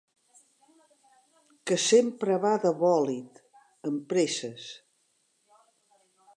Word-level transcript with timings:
Que 1.65 1.75
sempre 1.89 2.39
va 2.45 2.55
de 2.65 2.73
bòlit, 2.81 3.39
amb 3.91 4.11
presses. 4.15 4.69